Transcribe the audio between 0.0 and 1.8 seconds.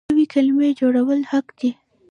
نوې کلمې جوړول حق دی.